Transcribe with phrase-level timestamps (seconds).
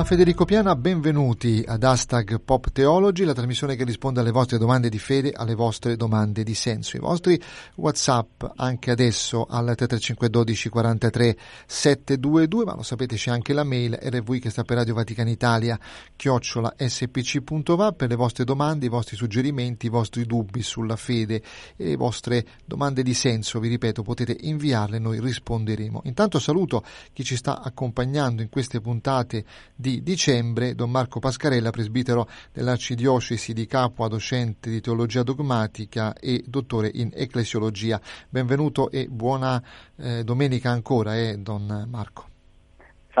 [0.00, 4.88] Da Federico Piana benvenuti ad Hashtag Pop Theology, la trasmissione che risponde alle vostre domande
[4.88, 6.96] di fede, alle vostre domande di senso.
[6.96, 7.38] I vostri
[7.74, 11.36] Whatsapp anche adesso al 335 12 43
[11.66, 15.78] 722, ma lo sapete c'è anche la mail rv che sta per Radio Vaticana Italia
[16.16, 21.42] chiocciola spc.va per le vostre domande, i vostri suggerimenti, i vostri dubbi sulla fede
[21.76, 26.00] e le vostre domande di senso, vi ripeto, potete inviarle, noi risponderemo.
[26.04, 29.44] Intanto saluto chi ci sta accompagnando in queste puntate
[29.76, 36.90] di dicembre, Don Marco Pascarella, presbitero dell'Arcidiocesi di Capua, docente di teologia dogmatica e dottore
[36.94, 38.00] in ecclesiologia.
[38.28, 39.62] Benvenuto e buona
[39.96, 42.29] eh, domenica ancora, eh, Don Marco.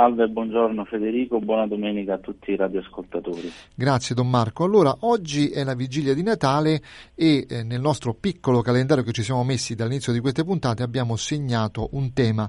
[0.00, 3.52] Salve, buongiorno Federico, buona domenica a tutti i radioascoltatori.
[3.74, 4.64] Grazie Don Marco.
[4.64, 6.80] Allora, oggi è la vigilia di Natale
[7.14, 11.16] e eh, nel nostro piccolo calendario che ci siamo messi dall'inizio di queste puntate abbiamo
[11.16, 12.48] segnato un tema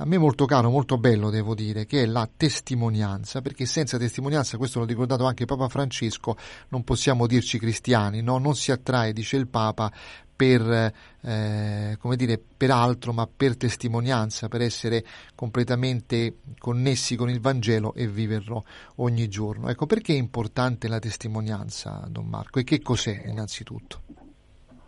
[0.00, 4.56] a me molto caro, molto bello devo dire, che è la testimonianza, perché senza testimonianza,
[4.56, 6.36] questo l'ha ricordato anche Papa Francesco,
[6.68, 8.38] non possiamo dirci cristiani, no?
[8.38, 9.90] non si attrae, dice il Papa,
[10.38, 15.02] per, eh, come dire, per altro, ma per testimonianza, per essere
[15.34, 18.64] completamente connessi con il Vangelo e viverlo
[18.98, 19.68] ogni giorno.
[19.68, 24.02] Ecco, perché è importante la testimonianza, Don Marco, e che cos'è innanzitutto?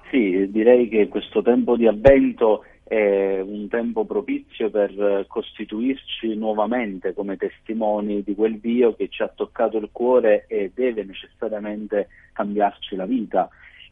[0.08, 7.36] Sì, direi che questo tempo di avvento è un tempo propizio per costituirci nuovamente come
[7.36, 13.06] testimoni di quel Dio che ci ha toccato il cuore e deve necessariamente cambiarci la
[13.06, 13.48] vita.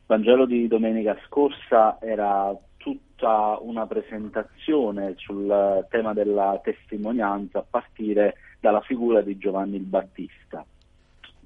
[0.08, 8.80] Vangelo di domenica scorsa era tutta una presentazione sul tema della testimonianza a partire dalla
[8.80, 10.64] figura di Giovanni il Battista.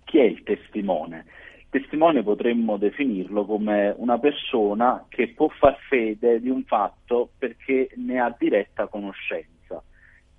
[0.04, 1.24] Chi è il testimone?
[1.58, 7.88] Il testimone potremmo definirlo come una persona che può far fede di un fatto perché
[7.96, 9.82] ne ha diretta conoscenza.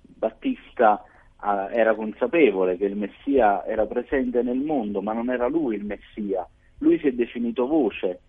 [0.00, 5.76] Battista eh, era consapevole che il Messia era presente nel mondo, ma non era lui
[5.76, 6.48] il Messia
[6.78, 8.20] lui si è definito voce,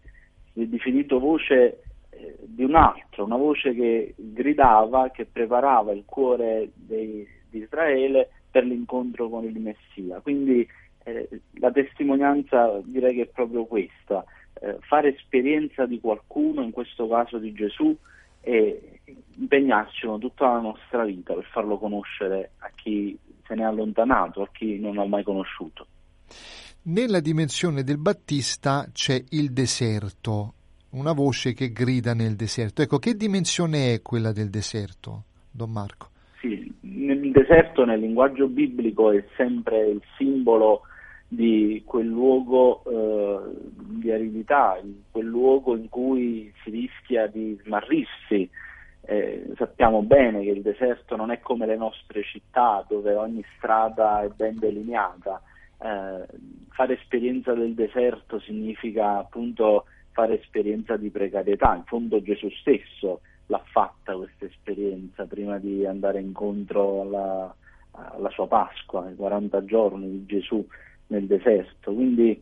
[0.54, 6.04] si è definito voce eh, di un altro, una voce che gridava, che preparava il
[6.06, 10.20] cuore dei, di Israele per l'incontro con il Messia.
[10.22, 10.68] Quindi
[11.04, 11.28] eh,
[11.60, 14.24] la testimonianza direi che è proprio questa,
[14.62, 17.96] eh, fare esperienza di qualcuno, in questo caso di Gesù,
[18.42, 19.00] e
[19.38, 24.42] impegnarci con tutta la nostra vita per farlo conoscere a chi se ne è allontanato,
[24.42, 25.88] a chi non l'ha mai conosciuto.
[26.88, 30.54] Nella dimensione del Battista c'è il deserto,
[30.92, 32.84] una voce che grida nel deserto.
[32.84, 36.10] Ecco, che dimensione è quella del deserto, Don Marco?
[36.40, 40.82] Sì, nel deserto nel linguaggio biblico è sempre il simbolo
[41.28, 44.80] di quel luogo eh, di aridità,
[45.10, 48.48] quel luogo in cui si rischia di smarrirsi.
[49.02, 54.22] Eh, sappiamo bene che il deserto non è come le nostre città dove ogni strada
[54.22, 55.42] è ben delineata
[55.86, 56.26] eh,
[56.70, 63.62] fare esperienza del deserto significa appunto fare esperienza di precarietà, in fondo Gesù stesso l'ha
[63.64, 67.56] fatta questa esperienza prima di andare incontro alla,
[67.92, 70.66] alla sua Pasqua, i 40 giorni di Gesù
[71.08, 71.94] nel deserto.
[71.94, 72.42] Quindi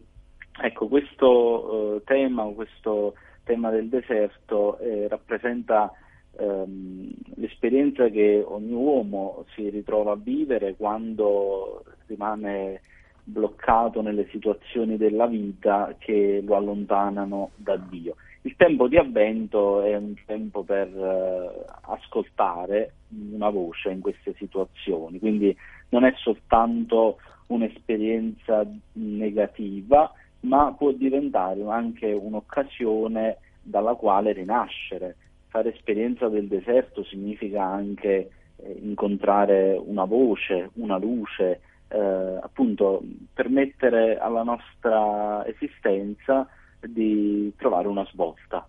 [0.61, 5.91] ecco, questo eh, tema, questo tema del deserto eh, rappresenta
[6.37, 12.79] ehm, l'esperienza che ogni uomo si ritrova a vivere quando rimane
[13.23, 18.15] bloccato nelle situazioni della vita che lo allontanano da Dio.
[18.41, 22.93] Il tempo di avvento è un tempo per eh, ascoltare
[23.31, 25.55] una voce in queste situazioni, quindi
[25.89, 27.17] non è soltanto
[27.47, 30.11] un'esperienza negativa,
[30.41, 35.15] ma può diventare anche un'occasione dalla quale rinascere.
[35.47, 43.01] Fare esperienza del deserto significa anche eh, incontrare una voce, una luce, eh, appunto
[43.33, 46.47] permettere alla nostra esistenza
[46.79, 48.67] di trovare una svolta.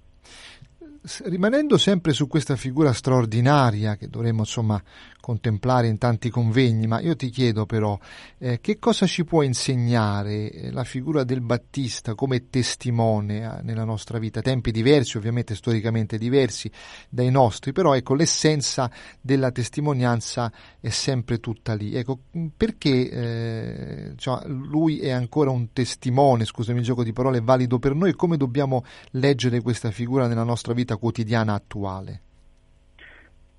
[1.24, 4.82] Rimanendo sempre su questa figura straordinaria che dovremmo insomma
[5.24, 7.98] contemplare in tanti convegni, ma io ti chiedo però
[8.36, 13.84] eh, che cosa ci può insegnare eh, la figura del Battista come testimone eh, nella
[13.84, 16.70] nostra vita, tempi diversi, ovviamente storicamente diversi
[17.08, 21.94] dai nostri, però ecco l'essenza della testimonianza è sempre tutta lì.
[21.94, 22.18] Ecco,
[22.54, 27.94] perché eh, cioè, lui è ancora un testimone, scusami il gioco di parole, valido per
[27.94, 32.20] noi, come dobbiamo leggere questa figura nella nostra vita quotidiana attuale?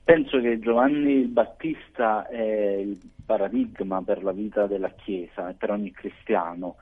[0.05, 5.89] Penso che Giovanni Battista è il paradigma per la vita della Chiesa e per ogni
[5.89, 6.75] cristiano.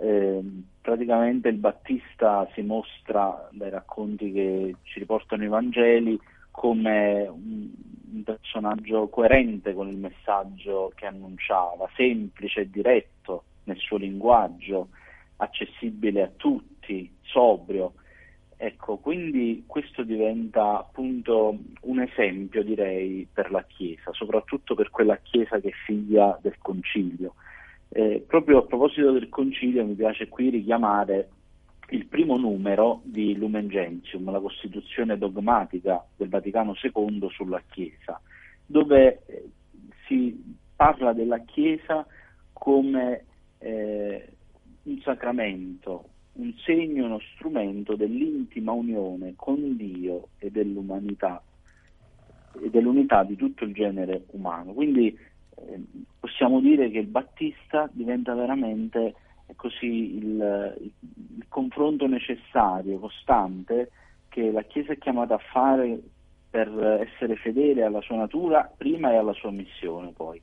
[0.00, 0.40] Eh,
[0.80, 6.18] praticamente il Battista si mostra dai racconti che ci riportano i Vangeli
[6.50, 7.68] come un,
[8.10, 14.88] un personaggio coerente con il messaggio che annunciava, semplice e diretto nel suo linguaggio,
[15.36, 17.92] accessibile a tutti, sobrio.
[18.64, 25.58] Ecco, quindi questo diventa appunto un esempio, direi, per la Chiesa, soprattutto per quella Chiesa
[25.58, 27.34] che è figlia del Concilio.
[27.88, 31.28] Eh, proprio a proposito del Concilio mi piace qui richiamare
[31.88, 38.20] il primo numero di Lumen Gentium, la Costituzione dogmatica del Vaticano II sulla Chiesa,
[38.64, 39.44] dove eh,
[40.06, 40.40] si
[40.76, 42.06] parla della Chiesa
[42.52, 43.24] come
[43.58, 44.28] eh,
[44.84, 51.42] un sacramento, un segno, uno strumento dell'intima unione con Dio e dell'umanità
[52.60, 54.72] e dell'unità di tutto il genere umano.
[54.72, 55.80] Quindi eh,
[56.18, 59.14] possiamo dire che il Battista diventa veramente
[59.56, 63.90] così il, il confronto necessario, costante,
[64.28, 66.00] che la Chiesa è chiamata a fare
[66.48, 66.68] per
[67.06, 70.40] essere fedele alla sua natura prima e alla sua missione poi.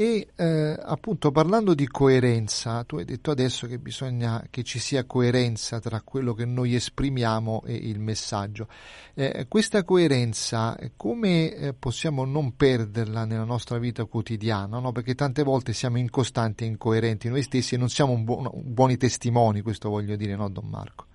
[0.00, 5.04] E eh, appunto parlando di coerenza, tu hai detto adesso che bisogna che ci sia
[5.04, 8.68] coerenza tra quello che noi esprimiamo e il messaggio.
[9.14, 14.78] Eh, questa coerenza, come eh, possiamo non perderla nella nostra vita quotidiana?
[14.78, 14.92] No?
[14.92, 19.62] Perché tante volte siamo incostanti e incoerenti noi stessi e non siamo buon, buoni testimoni,
[19.62, 21.06] questo voglio dire, no, Don Marco?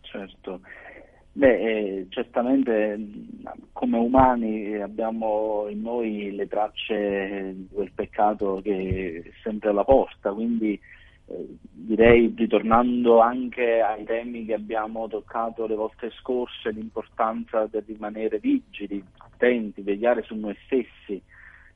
[0.00, 0.62] Certo.
[1.32, 2.98] Beh, eh, certamente
[3.72, 10.32] come umani abbiamo in noi le tracce di quel peccato che è sempre alla porta,
[10.32, 10.78] quindi
[11.26, 18.40] eh, direi ritornando anche ai temi che abbiamo toccato le volte scorse, l'importanza di rimanere
[18.40, 21.22] vigili, attenti, vegliare su noi stessi,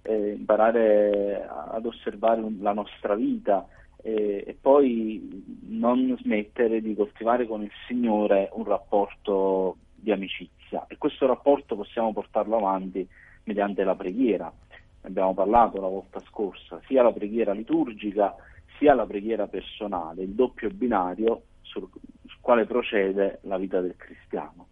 [0.02, 3.64] eh, imparare ad osservare la nostra vita,
[4.06, 11.26] e poi non smettere di coltivare con il Signore un rapporto di amicizia e questo
[11.26, 13.08] rapporto possiamo portarlo avanti
[13.44, 14.44] mediante la preghiera.
[14.44, 18.34] Ne abbiamo parlato la volta scorsa, sia la preghiera liturgica
[18.78, 21.88] sia la preghiera personale, il doppio binario sul
[22.40, 24.66] quale procede la vita del cristiano.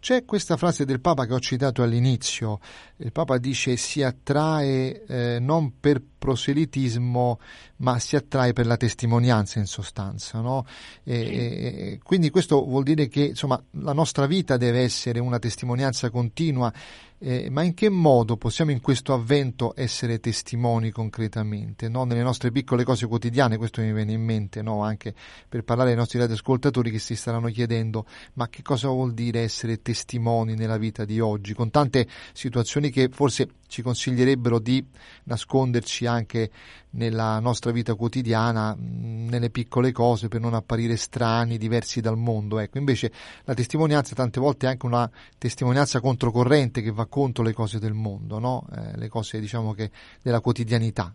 [0.00, 2.60] C'è questa frase del Papa che ho citato all'inizio,
[2.98, 7.40] il Papa dice si attrae eh, non per proselitismo
[7.78, 10.40] ma si attrae per la testimonianza in sostanza.
[10.40, 10.64] No?
[11.02, 16.10] E, e, quindi questo vuol dire che insomma, la nostra vita deve essere una testimonianza
[16.10, 16.72] continua
[17.20, 22.04] eh, ma in che modo possiamo in questo avvento essere testimoni concretamente, no?
[22.04, 23.56] nelle nostre piccole cose quotidiane?
[23.56, 24.82] Questo mi viene in mente, no?
[24.82, 25.14] anche
[25.48, 29.82] per parlare ai nostri radioascoltatori che si staranno chiedendo ma che cosa vuol dire essere
[29.82, 34.84] testimoni nella vita di oggi, con tante situazioni che forse ci consiglierebbero di
[35.24, 36.50] nasconderci anche
[36.90, 42.58] nella nostra vita quotidiana, nelle piccole cose per non apparire strani, diversi dal mondo.
[42.58, 43.12] Ecco, invece
[43.44, 47.92] la testimonianza tante volte è anche una testimonianza controcorrente che va contro le cose del
[47.92, 48.66] mondo, no?
[48.74, 49.90] eh, le cose diciamo che
[50.22, 51.12] della quotidianità.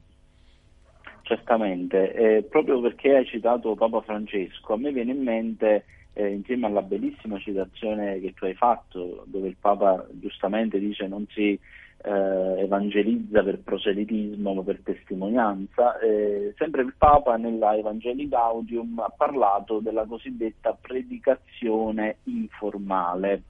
[1.24, 6.68] Certamente, eh, proprio perché hai citato Papa Francesco, a me viene in mente eh, insieme
[6.68, 11.60] alla bellissima citazione che tu hai fatto, dove il Papa giustamente dice non si
[12.04, 19.80] eh, evangelizza per proselitismo per testimonianza, eh, sempre il Papa nella Evangelii Gaudium ha parlato
[19.80, 23.44] della cosiddetta predicazione informale,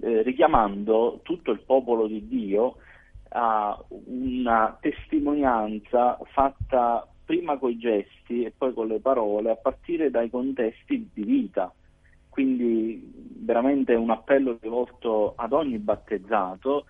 [0.00, 2.76] eh, richiamando tutto il popolo di Dio
[3.30, 10.10] a una testimonianza fatta prima con i gesti e poi con le parole a partire
[10.10, 11.72] dai contesti di vita.
[12.28, 16.84] Quindi veramente un appello rivolto ad ogni battezzato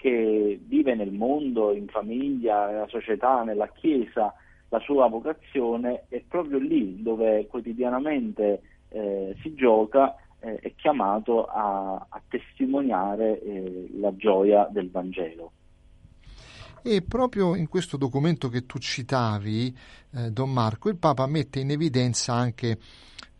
[0.00, 4.32] che vive nel mondo, in famiglia, nella società, nella Chiesa,
[4.70, 12.06] la sua vocazione è proprio lì dove quotidianamente eh, si gioca, eh, è chiamato a,
[12.08, 15.52] a testimoniare eh, la gioia del Vangelo.
[16.82, 19.76] E proprio in questo documento che tu citavi,
[20.14, 22.78] eh, Don Marco, il Papa mette in evidenza anche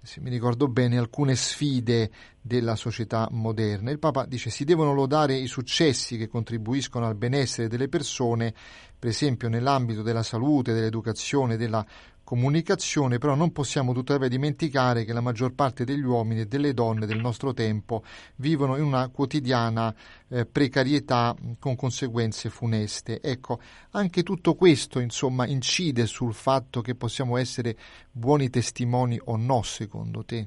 [0.03, 3.91] se mi ricordo bene, alcune sfide della società moderna.
[3.91, 8.55] Il Papa dice si devono lodare i successi che contribuiscono al benessere delle persone,
[8.99, 11.85] per esempio nell'ambito della salute, dell'educazione, della
[12.31, 17.05] comunicazione, però non possiamo tuttavia dimenticare che la maggior parte degli uomini e delle donne
[17.05, 18.05] del nostro tempo
[18.37, 19.93] vivono in una quotidiana
[20.29, 23.21] eh, precarietà con conseguenze funeste.
[23.21, 23.59] Ecco,
[23.91, 27.75] anche tutto questo insomma incide sul fatto che possiamo essere
[28.13, 30.47] buoni testimoni o no, secondo te?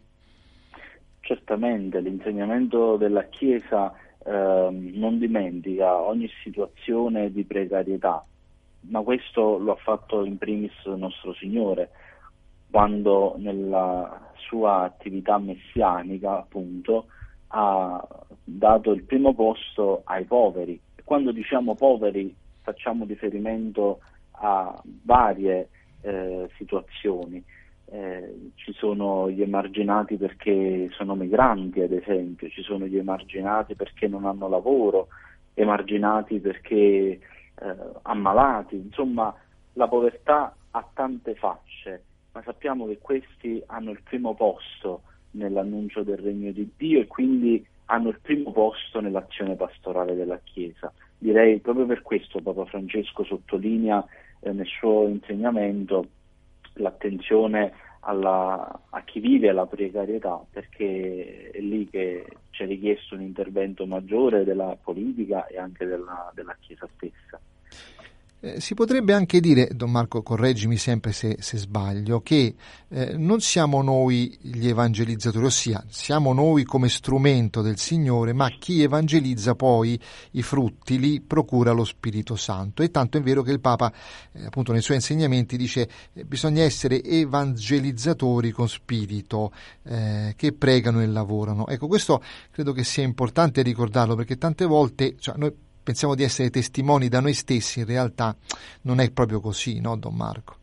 [1.19, 3.93] Certamente, l'insegnamento della Chiesa
[4.25, 8.25] eh, non dimentica ogni situazione di precarietà,
[8.89, 11.89] ma questo lo ha fatto in primis nostro Signore
[12.69, 17.05] quando nella sua attività messianica appunto
[17.49, 18.03] ha
[18.43, 20.79] dato il primo posto ai poveri.
[21.03, 23.99] Quando diciamo poveri facciamo riferimento
[24.31, 25.69] a varie
[26.01, 27.43] eh, situazioni.
[27.85, 34.07] Eh, ci sono gli emarginati perché sono migranti, ad esempio, ci sono gli emarginati perché
[34.07, 35.09] non hanno lavoro,
[35.53, 37.19] emarginati perché
[37.61, 39.33] eh, ammalati, insomma
[39.73, 46.17] la povertà ha tante facce, ma sappiamo che questi hanno il primo posto nell'annuncio del
[46.17, 50.91] regno di Dio e quindi hanno il primo posto nell'azione pastorale della Chiesa.
[51.17, 54.05] Direi proprio per questo Papa Francesco sottolinea
[54.39, 56.07] eh, nel suo insegnamento
[56.73, 63.85] l'attenzione alla, a chi vive la precarietà, perché è lì che c'è richiesto un intervento
[63.85, 67.39] maggiore della politica e anche della, della Chiesa stessa.
[68.45, 72.53] Eh, si potrebbe anche dire, Don Marco, correggimi sempre se, se sbaglio, che
[72.89, 78.81] eh, non siamo noi gli evangelizzatori, ossia siamo noi come strumento del Signore, ma chi
[78.81, 79.97] evangelizza poi
[80.31, 82.83] i frutti li procura lo Spirito Santo.
[82.83, 83.93] E tanto è vero che il Papa,
[84.33, 91.01] eh, appunto nei suoi insegnamenti, dice eh, bisogna essere evangelizzatori con spirito, eh, che pregano
[91.01, 91.65] e lavorano.
[91.67, 92.21] Ecco, questo
[92.51, 97.19] credo che sia importante ricordarlo, perché tante volte cioè, noi pensiamo di essere testimoni da
[97.19, 98.35] noi stessi, in realtà
[98.83, 100.55] non è proprio così, no, Don Marco?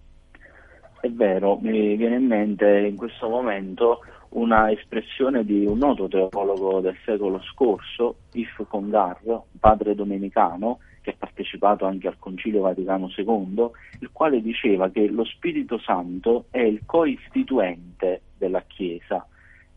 [1.01, 4.01] È vero, mi viene in mente in questo momento
[4.31, 9.19] una espressione di un noto teologo del secolo scorso, If Congar,
[9.59, 15.25] padre domenicano, che ha partecipato anche al Concilio Vaticano II, il quale diceva che lo
[15.25, 19.27] Spirito Santo è il coistituente della Chiesa.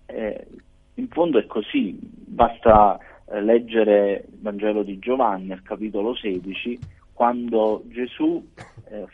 [0.05, 0.45] Eh,
[0.95, 2.99] in fondo è così, basta
[3.33, 6.79] eh, leggere il Vangelo di Giovanni al capitolo 16,
[7.13, 8.45] quando Gesù
[8.89, 9.05] eh,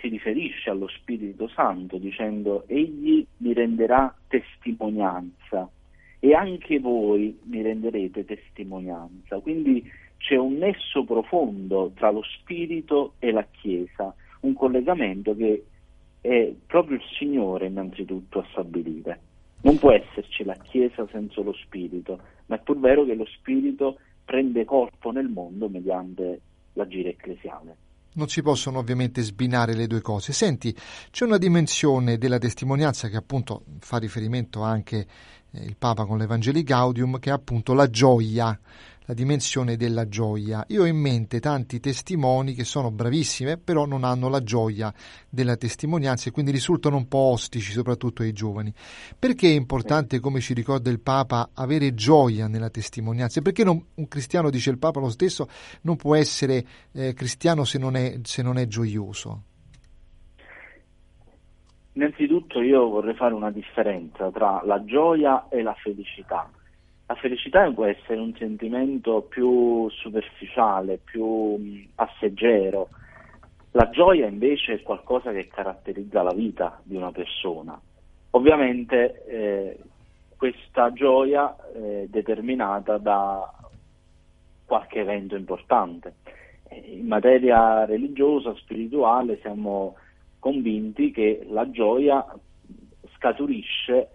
[0.00, 5.68] si riferisce allo Spirito Santo dicendo egli mi renderà testimonianza
[6.18, 9.38] e anche voi mi renderete testimonianza.
[9.40, 9.84] Quindi
[10.16, 15.64] c'è un nesso profondo tra lo Spirito e la Chiesa, un collegamento che
[16.20, 19.20] è proprio il Signore innanzitutto a stabilire.
[19.60, 23.98] Non può esserci la Chiesa senza lo Spirito, ma è pur vero che lo Spirito
[24.24, 26.40] prende corpo nel mondo mediante
[26.74, 27.76] l'agire ecclesiale.
[28.14, 30.32] Non si possono ovviamente sbinare le due cose.
[30.32, 30.74] Senti,
[31.10, 35.06] c'è una dimensione della testimonianza che appunto fa riferimento anche
[35.50, 38.58] eh, il Papa con l'Evangeli Gaudium, che è appunto la gioia
[39.08, 40.64] la dimensione della gioia.
[40.68, 44.92] Io ho in mente tanti testimoni che sono bravissime, però non hanno la gioia
[45.30, 48.72] della testimonianza e quindi risultano un po' ostici, soprattutto ai giovani.
[49.18, 53.40] Perché è importante, come ci ricorda il Papa, avere gioia nella testimonianza?
[53.40, 55.48] Perché non, un cristiano, dice il Papa lo stesso,
[55.82, 56.62] non può essere
[56.92, 59.42] eh, cristiano se non, è, se non è gioioso?
[61.94, 66.50] Innanzitutto io vorrei fare una differenza tra la gioia e la felicità.
[67.10, 72.90] La felicità può essere un sentimento più superficiale, più passeggero.
[73.70, 77.80] La gioia invece è qualcosa che caratterizza la vita di una persona.
[78.32, 79.78] Ovviamente eh,
[80.36, 83.54] questa gioia è determinata da
[84.66, 86.16] qualche evento importante.
[86.72, 89.96] In materia religiosa, spirituale, siamo
[90.38, 92.22] convinti che la gioia
[93.14, 94.10] scaturisce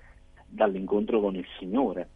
[0.46, 2.10] dall'incontro con il Signore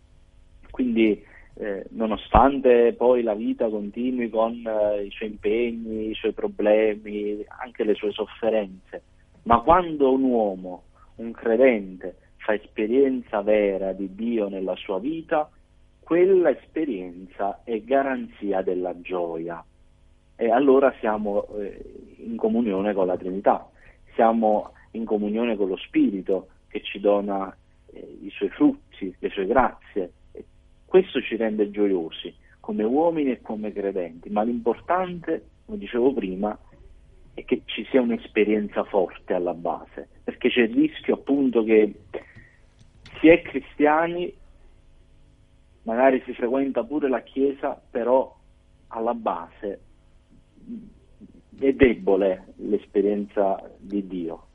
[0.77, 1.19] quindi
[1.55, 7.83] eh, nonostante poi la vita continui con eh, i suoi impegni, i suoi problemi, anche
[7.83, 9.01] le sue sofferenze,
[9.45, 10.83] ma quando un uomo,
[11.15, 15.49] un credente, fa esperienza vera di Dio nella sua vita,
[15.99, 19.65] quella esperienza è garanzia della gioia.
[20.35, 21.81] E allora siamo eh,
[22.17, 23.67] in comunione con la Trinità,
[24.13, 27.51] siamo in comunione con lo Spirito che ci dona
[27.91, 30.11] eh, i suoi frutti, le sue grazie,
[30.87, 36.57] questo ci rende gioiosi come uomini e come credenti, ma l'importante, come dicevo prima,
[37.33, 41.93] è che ci sia un'esperienza forte alla base, perché c'è il rischio appunto che
[43.19, 44.33] si è cristiani,
[45.83, 48.33] magari si frequenta pure la Chiesa, però
[48.87, 49.79] alla base
[51.59, 54.46] è debole l'esperienza di Dio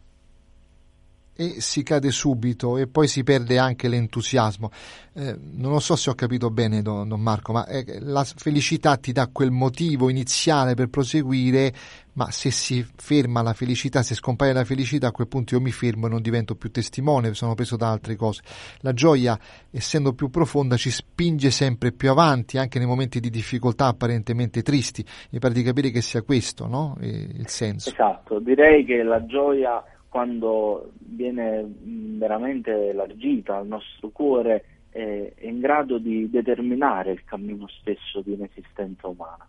[1.34, 4.70] e si cade subito e poi si perde anche l'entusiasmo.
[5.14, 9.12] Eh, non so se ho capito bene, don, don Marco, ma eh, la felicità ti
[9.12, 11.72] dà quel motivo iniziale per proseguire,
[12.14, 15.70] ma se si ferma la felicità, se scompare la felicità, a quel punto io mi
[15.70, 18.42] fermo e non divento più testimone, sono preso da altre cose.
[18.80, 19.38] La gioia,
[19.70, 25.04] essendo più profonda, ci spinge sempre più avanti, anche nei momenti di difficoltà apparentemente tristi.
[25.30, 26.96] Mi pare di capire che sia questo no?
[27.00, 27.90] il senso.
[27.90, 35.58] Esatto, direi che la gioia quando viene veramente elargita al nostro cuore è, è in
[35.58, 39.46] grado di determinare il cammino stesso di un'esistenza umana.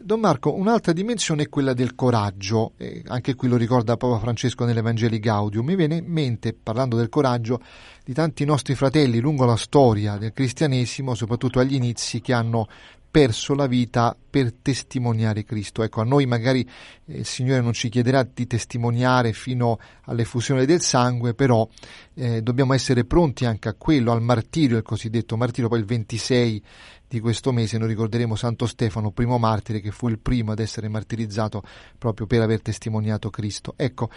[0.00, 4.64] Don Marco, un'altra dimensione è quella del coraggio, eh, anche qui lo ricorda Papa Francesco
[4.64, 5.66] nell'Evangeli Gaudium.
[5.66, 7.60] Mi viene in mente, parlando del coraggio,
[8.04, 12.68] di tanti nostri fratelli lungo la storia del cristianesimo, soprattutto agli inizi, che hanno
[13.10, 15.82] perso la vita per testimoniare Cristo.
[15.82, 16.68] Ecco, a noi magari
[17.06, 21.66] eh, il Signore non ci chiederà di testimoniare fino all'effusione del sangue, però
[22.14, 26.62] eh, dobbiamo essere pronti anche a quello, al martirio, il cosiddetto martirio, poi il 26
[27.08, 30.88] di questo mese noi ricorderemo Santo Stefano, primo martire, che fu il primo ad essere
[30.88, 31.62] martirizzato
[31.96, 33.72] proprio per aver testimoniato Cristo.
[33.76, 34.10] Ecco,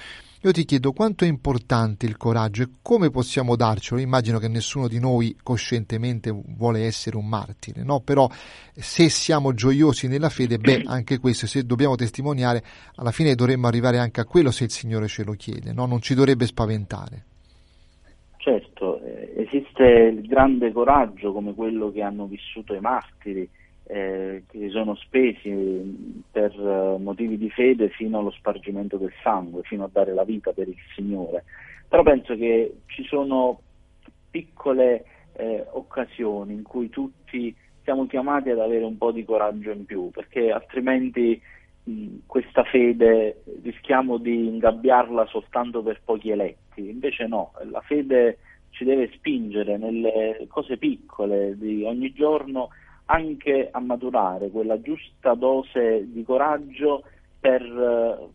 [0.44, 4.02] io ti chiedo quanto è importante il coraggio e come possiamo darcelo.
[4.02, 8.02] Immagino che nessuno di noi coscientemente vuole essere un martire, no?
[8.02, 8.30] Però
[8.74, 12.64] se siamo gioiosi nella fede, beh, anche questo, se dobbiamo testimoniare,
[12.96, 15.86] alla fine dovremmo arrivare anche a quello se il Signore ce lo chiede, no?
[15.86, 17.26] Non ci dovrebbe spaventare.
[18.42, 23.48] Certo, eh, esiste il grande coraggio come quello che hanno vissuto i martiri,
[23.84, 29.64] eh, che si sono spesi per uh, motivi di fede fino allo spargimento del sangue,
[29.64, 31.44] fino a dare la vita per il Signore.
[31.88, 33.60] Però penso che ci sono
[34.30, 39.86] piccole eh, occasioni in cui tutti siamo chiamati ad avere un po' di coraggio in
[39.86, 41.42] più, perché altrimenti
[42.26, 48.38] questa fede rischiamo di ingabbiarla soltanto per pochi eletti, invece no, la fede
[48.72, 52.70] ci deve spingere nelle cose piccole di ogni giorno
[53.06, 57.04] anche a maturare quella giusta dose di coraggio
[57.40, 58.28] per eh,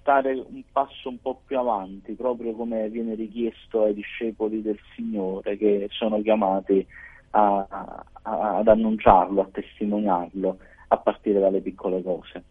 [0.00, 5.56] stare un passo un po' più avanti, proprio come viene richiesto ai discepoli del Signore
[5.56, 6.84] che sono chiamati
[7.30, 7.66] a,
[8.22, 12.42] a, ad annunciarlo, a testimoniarlo a partire dalle piccole cose.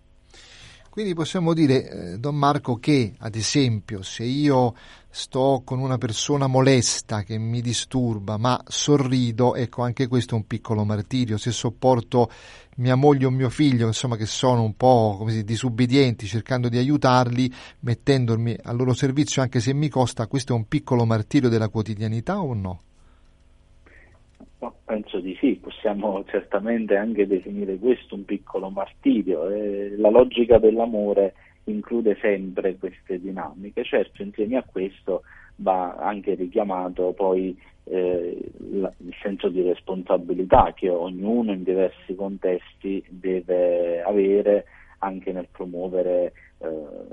[0.97, 4.73] Quindi possiamo dire, eh, Don Marco, che ad esempio se io
[5.17, 10.45] sto con una persona molesta che mi disturba, ma sorrido, ecco anche questo è un
[10.45, 11.37] piccolo martirio.
[11.37, 12.29] Se sopporto
[12.75, 16.77] mia moglie o mio figlio, insomma, che sono un po' come si, disobbedienti, cercando di
[16.77, 21.69] aiutarli, mettendomi al loro servizio anche se mi costa, questo è un piccolo martirio della
[21.69, 22.81] quotidianità o no?
[24.85, 29.49] Penso di sì, possiamo certamente anche definire questo un piccolo martirio.
[29.49, 31.33] Eh, la logica dell'amore
[31.71, 33.83] include sempre queste dinamiche.
[33.83, 35.23] Certo, insieme a questo
[35.57, 44.01] va anche richiamato poi eh, il senso di responsabilità che ognuno in diversi contesti deve
[44.01, 44.65] avere
[44.99, 46.67] anche nel promuovere eh,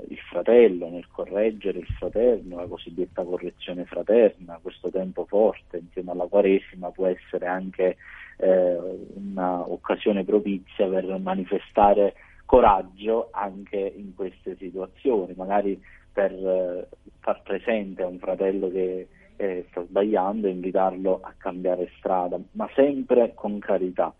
[0.09, 6.25] il fratello, nel correggere il fraterno, la cosiddetta correzione fraterna, questo tempo forte insieme alla
[6.25, 7.97] Quaresima può essere anche
[8.37, 8.77] eh,
[9.15, 12.13] un'occasione propizia per manifestare
[12.55, 16.87] coraggio anche in queste situazioni, magari per eh,
[17.19, 22.69] far presente a un fratello che eh, sta sbagliando e invitarlo a cambiare strada, ma
[22.73, 24.13] sempre con carità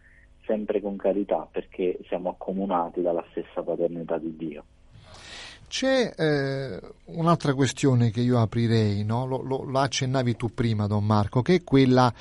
[0.45, 4.63] sempre con carità perché siamo accomunati dalla stessa paternità di Dio.
[5.67, 9.26] C'è eh, un'altra questione che io aprirei, no?
[9.26, 12.13] lo, lo, lo, accennavi tu prima, Don Marco, che è quella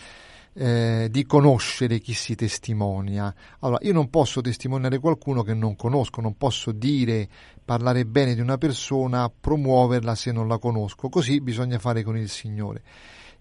[0.54, 3.34] eh, di conoscere chi si testimonia.
[3.60, 7.28] Allora, io non posso testimoniare qualcuno che non conosco, non posso dire,
[7.64, 12.28] parlare bene di una persona, promuoverla se non la conosco, così bisogna fare con il
[12.28, 12.82] Signore.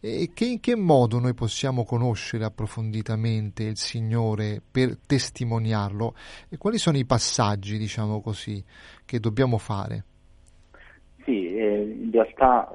[0.05, 6.13] E che, in che modo noi possiamo conoscere approfonditamente il Signore per testimoniarlo?
[6.49, 8.61] E quali sono i passaggi, diciamo così,
[9.05, 10.03] che dobbiamo fare?
[11.23, 12.69] Sì, eh, in realtà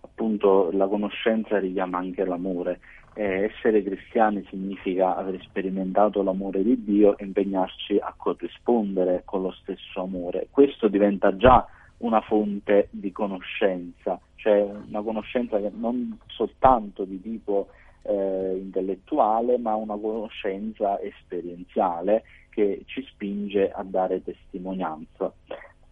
[0.00, 2.80] appunto la conoscenza richiama anche l'amore.
[3.16, 9.52] Eh, essere cristiani significa aver sperimentato l'amore di Dio e impegnarci a corrispondere con lo
[9.52, 10.48] stesso amore.
[10.50, 11.64] Questo diventa già
[11.98, 17.68] una fonte di conoscenza, cioè una conoscenza che non soltanto di tipo
[18.02, 25.32] eh, intellettuale, ma una conoscenza esperienziale che ci spinge a dare testimonianza.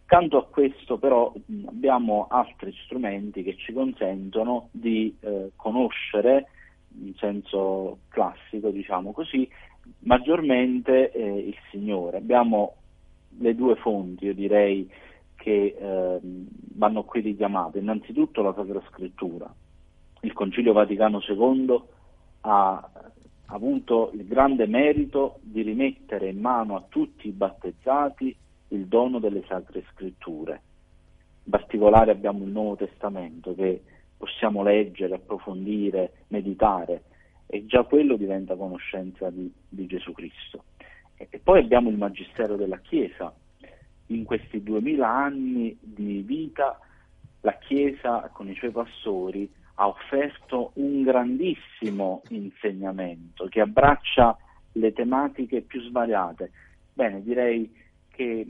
[0.05, 1.33] Accanto a questo però
[1.67, 6.49] abbiamo altri strumenti che ci consentono di eh, conoscere
[7.01, 9.49] in senso classico, diciamo così,
[10.01, 12.19] maggiormente eh, il Signore.
[12.19, 12.75] Abbiamo
[13.39, 14.89] le due fonti, io direi,
[15.35, 16.19] che eh,
[16.75, 17.79] vanno qui richiamate.
[17.79, 19.53] Innanzitutto la Sacra Scrittura.
[20.21, 21.83] Il Concilio Vaticano II
[22.43, 22.91] ha
[23.47, 28.35] avuto il grande merito di rimettere in mano a tutti i battezzati
[28.69, 30.61] il dono delle Sacre Scritture.
[31.45, 33.83] In particolare abbiamo il Nuovo Testamento che
[34.23, 37.03] possiamo leggere, approfondire, meditare
[37.49, 40.63] e già quello diventa conoscenza di, di Gesù Cristo.
[41.17, 43.35] E, e poi abbiamo il Magistero della Chiesa.
[44.07, 46.79] In questi duemila anni di vita
[47.41, 54.37] la Chiesa con i suoi pastori ha offerto un grandissimo insegnamento che abbraccia
[54.75, 56.53] le tematiche più svariate.
[56.93, 57.69] Bene, direi
[58.09, 58.47] che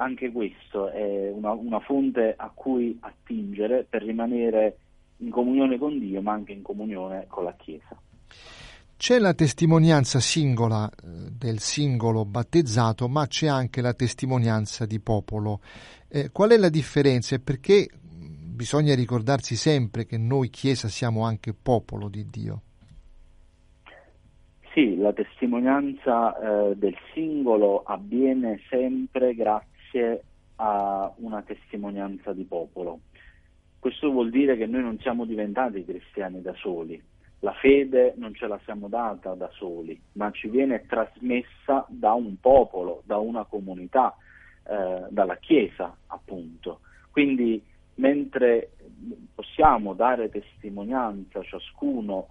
[0.00, 4.78] anche questo è una, una, fonte a cui attingere per rimanere
[5.18, 8.00] in comunione con Dio, ma anche in comunione con la Chiesa.
[8.96, 15.60] C'è la testimonianza singola eh, del singolo battezzato, ma c'è anche la testimonianza di popolo.
[16.08, 21.54] Eh, qual è la differenza e perché bisogna ricordarsi sempre che noi Chiesa siamo anche
[21.54, 22.62] popolo di Dio?
[24.72, 29.68] Sì, la testimonianza eh, del singolo avviene sempre grazie
[30.56, 33.00] a una testimonianza di popolo.
[33.78, 37.02] Questo vuol dire che noi non siamo diventati cristiani da soli,
[37.40, 42.38] la fede non ce la siamo data da soli, ma ci viene trasmessa da un
[42.38, 44.14] popolo, da una comunità,
[44.64, 46.80] eh, dalla Chiesa appunto.
[47.10, 47.62] Quindi
[47.94, 48.72] mentre
[49.34, 52.28] possiamo dare testimonianza ciascuno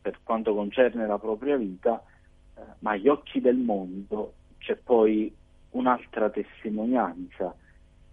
[0.00, 2.00] per quanto concerne la propria vita,
[2.56, 5.34] eh, ma agli occhi del mondo c'è poi
[5.76, 7.54] un'altra testimonianza,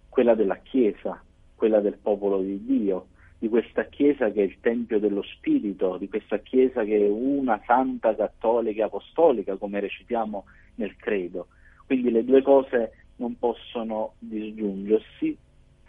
[0.08, 1.22] quella della Chiesa,
[1.54, 3.06] quella del popolo di Dio,
[3.38, 7.60] di questa Chiesa che è il Tempio dello Spirito, di questa Chiesa che è una
[7.66, 10.44] santa, cattolica e apostolica, come recitiamo
[10.76, 11.48] nel credo.
[11.86, 15.36] Quindi le due cose non possono disgiungersi,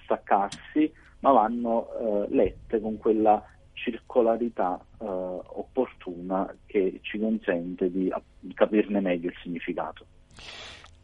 [0.03, 8.11] staccarsi, ma vanno eh, lette con quella circolarità eh, opportuna che ci consente di
[8.53, 10.05] capirne meglio il significato.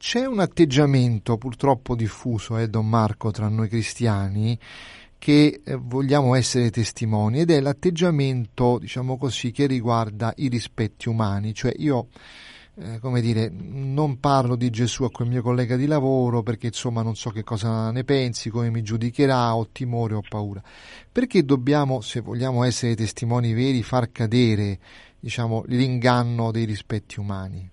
[0.04, 4.58] C'è un atteggiamento purtroppo diffuso, eh, Don Marco, tra noi cristiani
[5.20, 11.54] che eh, vogliamo essere testimoni ed è l'atteggiamento, diciamo così, che riguarda i rispetti umani,
[11.54, 12.08] cioè io
[12.78, 17.04] eh, come dire, non parlo di Gesù a quel mio collega di lavoro perché insomma
[17.04, 20.64] non so che cosa ne pensi, come mi giudicherà, ho timore, ho paura.
[21.12, 24.80] Perché dobbiamo, se vogliamo essere testimoni veri, far cadere,
[25.20, 27.71] diciamo, l'inganno dei rispetti umani?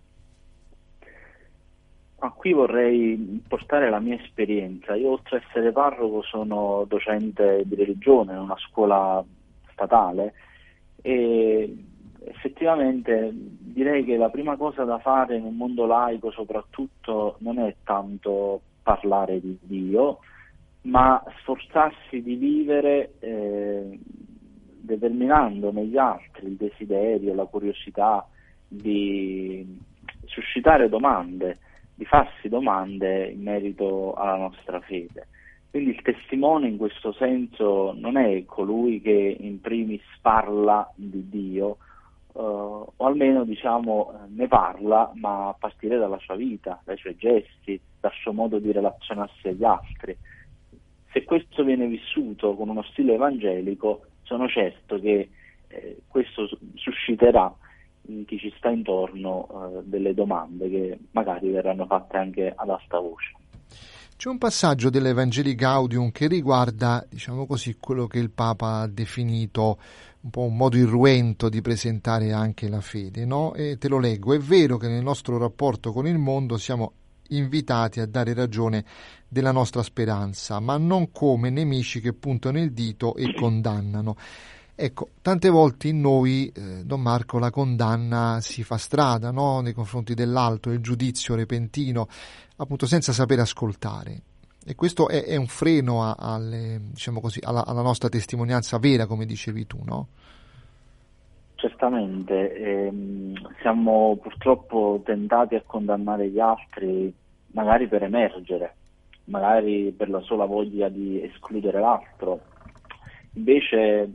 [2.21, 4.97] Ah, qui vorrei portare la mia esperienza.
[4.97, 9.25] Io oltre ad essere parroco sono docente di religione in una scuola
[9.71, 10.35] statale
[11.01, 11.77] e
[12.25, 17.77] effettivamente direi che la prima cosa da fare in un mondo laico soprattutto non è
[17.85, 20.19] tanto parlare di Dio,
[20.83, 23.97] ma sforzarsi di vivere eh,
[24.81, 28.27] determinando negli altri il desiderio, la curiosità
[28.67, 29.79] di
[30.25, 31.59] suscitare domande,
[31.99, 35.27] di farsi domande in merito alla nostra fede.
[35.69, 41.79] Quindi il testimone in questo senso non è colui che in primis parla di Dio,
[42.31, 47.81] Uh, o almeno diciamo, ne parla, ma a partire dalla sua vita, dai suoi gesti,
[47.99, 50.17] dal suo modo di relazionarsi agli altri.
[51.11, 55.31] Se questo viene vissuto con uno stile evangelico, sono certo che
[55.67, 57.53] eh, questo susciterà
[58.27, 63.35] chi ci sta intorno eh, delle domande che magari verranno fatte anche ad alta voce.
[64.17, 69.79] C'è un passaggio dell'Evangeli Gaudium che riguarda, diciamo così, quello che il Papa ha definito
[70.23, 73.55] un po' un modo irruento di presentare anche la fede, no?
[73.55, 76.95] E te lo leggo, è vero che nel nostro rapporto con il mondo siamo
[77.29, 78.85] invitati a dare ragione
[79.29, 84.17] della nostra speranza, ma non come nemici che puntano il dito e condannano.
[84.81, 89.61] Ecco, tante volte in noi, eh, Don Marco, la condanna si fa strada no?
[89.61, 92.07] nei confronti dell'altro, il giudizio repentino,
[92.59, 94.23] appunto senza sapere ascoltare.
[94.65, 99.07] E questo è, è un freno a, alle, diciamo così, alla, alla, nostra testimonianza vera,
[99.07, 100.07] come dicevi tu, no?
[101.57, 107.13] Certamente, ehm, siamo purtroppo tentati a condannare gli altri,
[107.49, 108.77] magari per emergere,
[109.25, 112.43] magari per la sola voglia di escludere l'altro.
[113.33, 114.09] Invece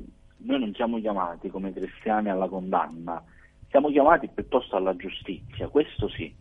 [0.44, 3.24] noi non siamo chiamati come cristiani alla condanna,
[3.70, 6.34] siamo chiamati piuttosto alla giustizia, questo sì.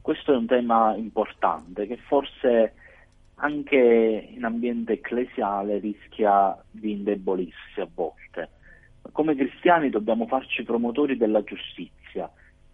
[0.00, 2.74] Questo è un tema importante che forse
[3.36, 8.50] anche in ambiente ecclesiale rischia di indebolirsi a volte.
[9.10, 12.30] Come cristiani dobbiamo farci promotori della giustizia,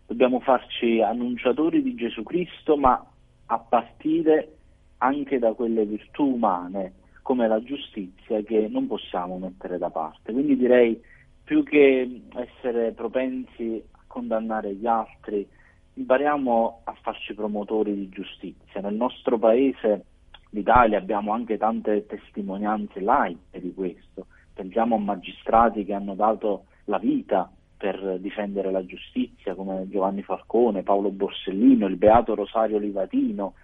[0.06, 3.02] dobbiamo farci annunciatori di Gesù Cristo, ma
[3.46, 4.56] a partire
[4.98, 10.32] anche da quelle virtù umane come la giustizia che non possiamo mettere da parte.
[10.32, 11.00] Quindi direi
[11.44, 15.46] più che essere propensi a condannare gli altri,
[15.94, 18.80] impariamo a farci promotori di giustizia.
[18.80, 20.04] Nel nostro paese,
[20.50, 24.26] l'Italia, abbiamo anche tante testimonianze laiche di questo.
[24.54, 30.82] Pensiamo a magistrati che hanno dato la vita per difendere la giustizia, come Giovanni Falcone,
[30.82, 33.54] Paolo Borsellino, il Beato Rosario Livatino.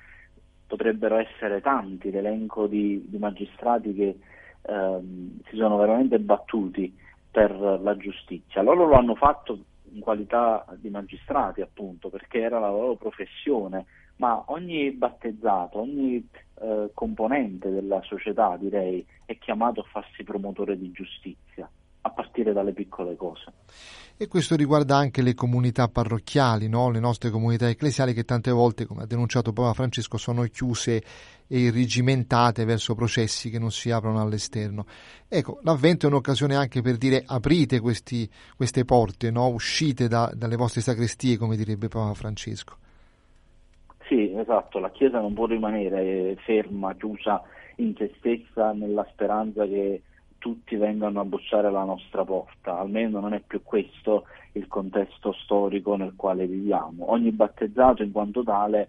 [0.69, 4.19] Potrebbero essere tanti l'elenco di, di magistrati che
[4.63, 6.95] ehm, si sono veramente battuti
[7.31, 8.63] per la giustizia.
[8.63, 9.59] Loro lo hanno fatto
[9.91, 16.29] in qualità di magistrati, appunto, perché era la loro professione, ma ogni battezzato, ogni
[16.61, 21.69] eh, componente della società, direi, è chiamato a farsi promotore di giustizia
[22.09, 23.45] a partire dalle piccole cose.
[24.21, 26.91] E questo riguarda anche le comunità parrocchiali, no?
[26.91, 31.03] le nostre comunità ecclesiali che tante volte, come ha denunciato Papa Francesco, sono chiuse
[31.47, 34.87] e irrigimentate verso processi che non si aprono all'esterno.
[35.29, 39.47] Ecco, l'avvento è un'occasione anche per dire aprite questi, queste porte, no?
[39.49, 42.77] uscite da, dalle vostre sacrestie, come direbbe Papa Francesco.
[44.09, 47.41] Sì, esatto, la Chiesa non può rimanere ferma, chiusa
[47.77, 50.03] in se stessa nella speranza che
[50.39, 55.97] tutti vengano a bussare alla nostra porta, almeno non è più questo il contesto storico
[55.97, 57.11] nel quale viviamo.
[57.11, 58.89] Ogni battezzato in quanto tale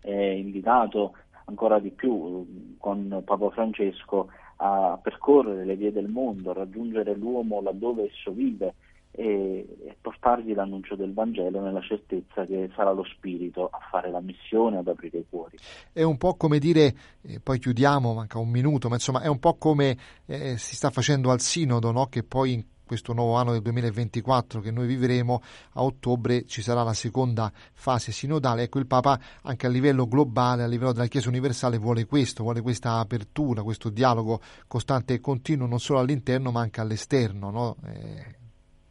[0.00, 1.14] è invitato
[1.46, 7.60] ancora di più con Papa Francesco a percorrere le vie del mondo, a raggiungere l'uomo
[7.60, 8.74] laddove esso vive
[9.16, 14.20] e, e, portargli l'annuncio del Vangelo nella certezza che sarà lo Spirito a fare la
[14.20, 15.56] missione, ad aprire i cuori.
[15.90, 19.38] È un po' come dire, eh, poi chiudiamo, manca un minuto, ma insomma è un
[19.38, 22.06] po' come eh, si sta facendo al Sinodo, no?
[22.06, 26.82] che poi in questo nuovo anno del 2024 che noi vivremo, a ottobre ci sarà
[26.82, 28.64] la seconda fase sinodale.
[28.64, 32.60] Ecco, il Papa anche a livello globale, a livello della Chiesa universale, vuole questo, vuole
[32.60, 37.50] questa apertura, questo dialogo costante e continuo, non solo all'interno ma anche all'esterno.
[37.50, 37.76] No?
[37.86, 38.44] Eh,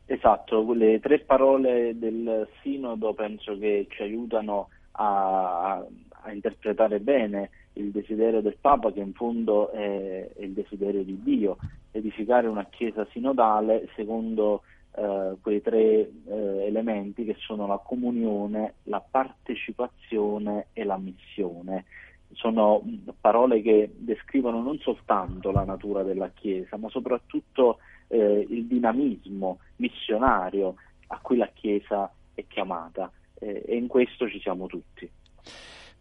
[0.08, 5.84] Esatto, le tre parole del Sinodo penso che ci aiutano a,
[6.22, 11.22] a interpretare bene il desiderio del Papa, che in fondo è, è il desiderio di
[11.24, 11.58] Dio,
[11.92, 14.62] edificare una Chiesa sinodale secondo
[14.96, 21.86] eh, quei tre eh, elementi che sono la comunione, la partecipazione e la missione.
[22.34, 22.84] Sono
[23.20, 30.76] parole che descrivono non soltanto la natura della Chiesa, ma soprattutto eh, il dinamismo missionario
[31.08, 35.10] a cui la Chiesa è chiamata eh, e in questo ci siamo tutti.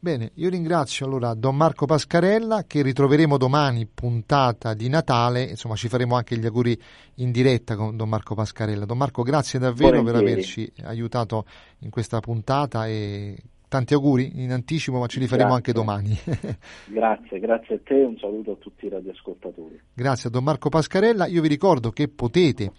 [0.04, 5.88] Bene, io ringrazio allora Don Marco Pascarella che ritroveremo domani puntata di Natale, insomma ci
[5.88, 6.78] faremo anche gli auguri
[7.16, 8.84] in diretta con Don Marco Pascarella.
[8.84, 10.24] Don Marco, grazie davvero Volentieri.
[10.24, 11.46] per averci aiutato
[11.78, 13.34] in questa puntata e
[13.74, 15.56] tanti auguri in anticipo, ma ce li faremo grazie.
[15.56, 16.16] anche domani.
[16.86, 19.80] grazie, grazie a te e un saluto a tutti i radioascoltatori.
[19.92, 21.26] Grazie a Don Marco Pascarella.
[21.26, 22.70] Io vi ricordo che potete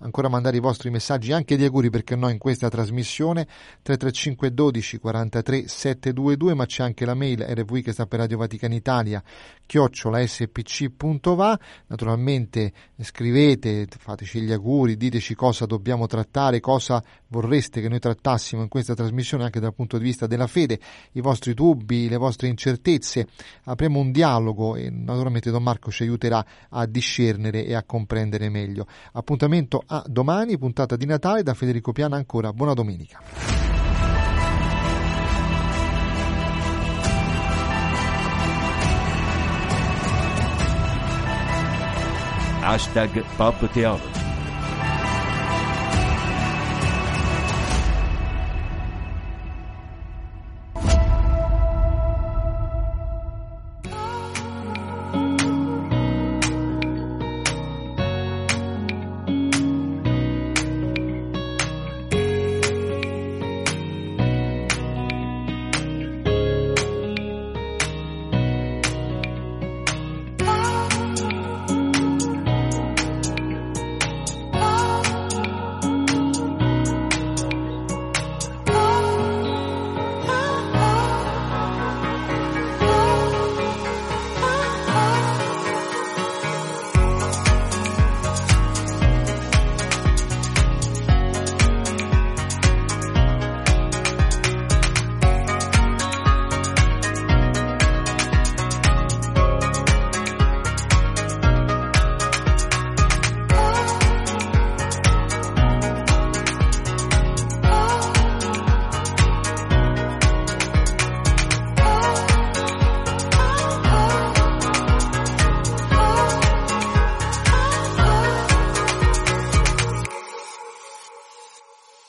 [0.00, 3.46] ancora mandare i vostri messaggi anche di auguri perché no in questa trasmissione
[3.82, 8.74] 335 12 43 722 ma c'è anche la mail rv che sta per Radio Vaticana
[8.74, 9.22] Italia
[9.64, 17.98] chiocciola spc.va naturalmente scrivete fateci gli auguri diteci cosa dobbiamo trattare cosa vorreste che noi
[17.98, 20.78] trattassimo in questa trasmissione anche dal punto di vista della fede
[21.12, 23.26] i vostri dubbi le vostre incertezze
[23.64, 28.86] apriamo un dialogo e naturalmente Don Marco ci aiuterà a discernere e a comprendere meglio
[29.12, 32.52] appuntamento a domani, puntata di Natale da Federico Piana ancora.
[32.52, 33.20] Buona domenica.
[42.62, 44.25] Hashtag Pop Theology.